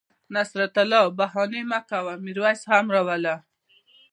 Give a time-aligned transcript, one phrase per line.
[0.35, 3.35] نصرت الله بهاني مه کوه میرویس هم را وله